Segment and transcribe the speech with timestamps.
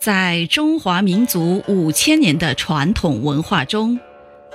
[0.00, 4.00] 在中华民族五千年的传统文化中，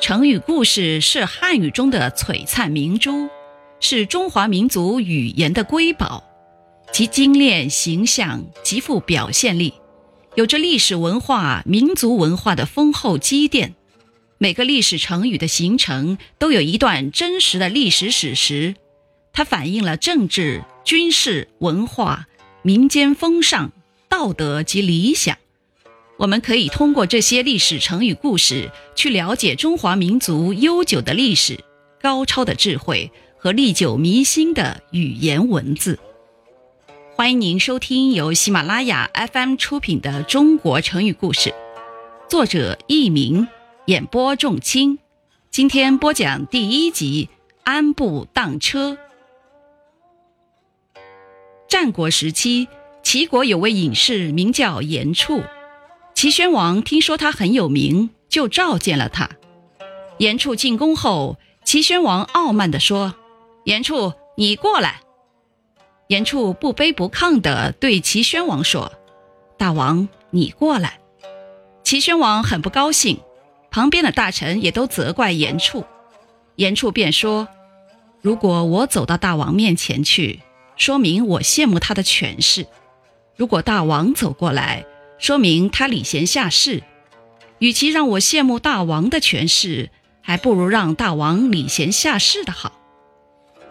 [0.01, 3.29] 成语故事是汉语中的璀璨明珠，
[3.79, 6.23] 是中华民族语言的瑰宝，
[6.91, 9.75] 其精炼形象，极富表现力，
[10.33, 13.75] 有着历史文化、民族文化的丰厚积淀。
[14.39, 18.73] 每个历史成语的形成都有一段真实的历史史实，
[19.31, 22.25] 它反映了政治、军事、文化、
[22.63, 23.71] 民间风尚。
[24.07, 25.37] 道德及理想，
[26.17, 31.61] 我们可以通过这些历史成语故事去了解中华民族悠久的历史、
[32.01, 35.99] 高超的智慧和历久弥新的语言文字。
[37.15, 41.49] 欢迎您收听由喜马拉雅 FM 出品的《中国成语故事》，
[42.29, 43.47] 作者佚名，
[43.87, 44.99] 演播仲卿。
[45.51, 47.29] 今天播讲第一集
[47.63, 48.97] 《安步当车》。
[51.67, 52.69] 战国时期。
[53.03, 55.43] 齐国有位隐士，名叫严处。
[56.15, 59.29] 齐宣王听说他很有名，就召见了他。
[60.17, 63.13] 严处进宫后，齐宣王傲慢地说
[63.65, 65.01] ：“严处，你过来。”
[66.07, 68.93] 严处不卑不亢地对齐宣王说
[69.59, 70.99] ：“大王，你过来。”
[71.83, 73.19] 齐宣王很不高兴，
[73.69, 75.83] 旁边的大臣也都责怪严处。
[76.55, 77.49] 严处便说
[78.23, 80.39] ：“如果我走到大王面前去，
[80.77, 82.65] 说明我羡慕他的权势。”
[83.35, 84.85] 如果大王走过来，
[85.17, 86.83] 说明他礼贤下士。
[87.59, 89.89] 与其让我羡慕大王的权势，
[90.21, 92.79] 还不如让大王礼贤下士的好。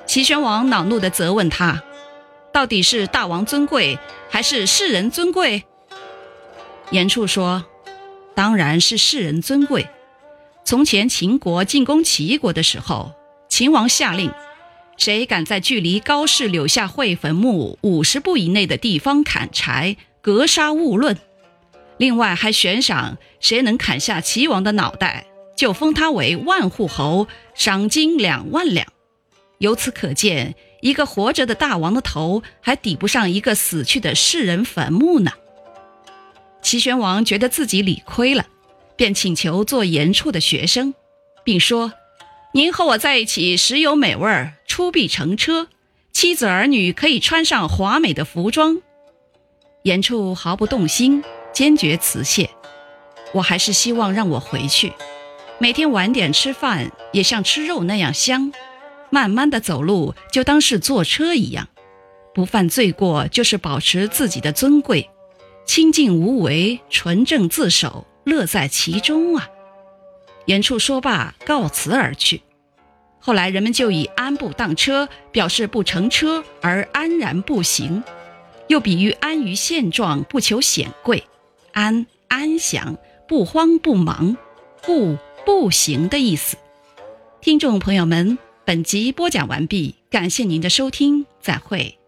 [0.07, 1.83] 齐宣王恼怒地责问他
[2.53, 3.99] ：“到底是大王尊贵，
[4.31, 5.65] 还是世人尊贵？”
[6.91, 7.67] 严处说
[8.35, 9.87] ：“当然是世人尊贵。
[10.65, 13.13] 从前秦国进攻齐国的时候，
[13.49, 14.33] 秦王下令。”
[14.97, 21.19] 谁敢在距离高氏柳下惠坟墓五十步以内的地方砍柴，格杀勿论。
[21.97, 28.87] 另外还悬赏，谁能砍下齐王的脑袋，就封他为万户侯，赏金两万两。
[29.59, 35.33] 由此可见，一个活着的大王的头还抵不上一个死去的世人坟墓呢。
[36.61, 38.47] 齐宣王觉得自己理亏了，
[38.97, 40.95] 便请求做严处的学生，
[41.45, 41.93] 并说。
[42.57, 45.67] 您和我在一起，时有美味，出必乘车，
[46.13, 48.81] 妻子儿女可以穿上华美的服装。
[49.83, 52.51] 严处毫不动心，坚决辞谢。
[53.33, 54.93] 我还是希望让我回去，
[55.59, 58.53] 每天晚点吃饭，也像吃肉那样香。
[59.11, 61.69] 慢慢的走路，就当是坐车一样，
[62.35, 65.09] 不犯罪过，就是保持自己的尊贵，
[65.65, 69.49] 清静无为，纯正自守，乐在其中啊。
[70.47, 72.43] 严处说罢，告辞而去。
[73.21, 78.03] 后来人们就以“安步当车”表示不乘车而安然步行，
[78.67, 81.25] 又比喻安于现状，不求显贵，
[81.75, 82.97] 安安详，
[83.27, 84.37] 不慌不忙，
[84.87, 86.57] 不步行的意思。
[87.41, 91.99] 听众朋友们，本集播讲完毕，感谢您的收听，再会。